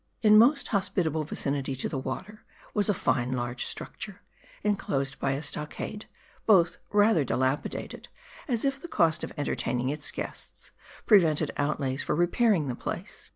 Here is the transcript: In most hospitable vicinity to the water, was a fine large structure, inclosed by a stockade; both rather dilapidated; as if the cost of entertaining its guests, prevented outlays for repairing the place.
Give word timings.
In 0.23 0.35
most 0.35 0.69
hospitable 0.69 1.23
vicinity 1.25 1.75
to 1.75 1.87
the 1.87 1.99
water, 1.99 2.43
was 2.73 2.89
a 2.89 2.93
fine 2.95 3.33
large 3.33 3.67
structure, 3.67 4.23
inclosed 4.63 5.19
by 5.19 5.33
a 5.33 5.43
stockade; 5.43 6.07
both 6.47 6.77
rather 6.91 7.23
dilapidated; 7.23 8.07
as 8.47 8.65
if 8.65 8.81
the 8.81 8.87
cost 8.87 9.23
of 9.23 9.31
entertaining 9.37 9.89
its 9.89 10.09
guests, 10.11 10.71
prevented 11.05 11.51
outlays 11.55 12.01
for 12.01 12.15
repairing 12.15 12.67
the 12.67 12.73
place. 12.73 13.29